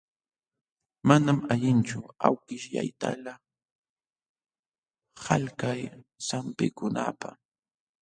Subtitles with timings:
[1.07, 3.41] Manam allinchu awkishyaytalaq
[5.23, 5.81] qalkay
[6.27, 7.37] sampikunapaq.